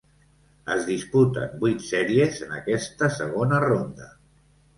[0.75, 4.11] Es disputen vuit sèries en aquesta segona ronda.